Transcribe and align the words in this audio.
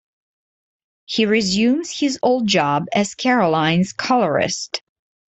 He 1.05 1.27
resumes 1.27 1.91
his 1.91 2.17
old 2.23 2.47
job 2.47 2.85
as 2.95 3.13
Caroline's 3.13 3.93
colorist. 3.93 4.81